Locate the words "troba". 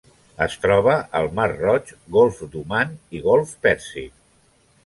0.63-0.95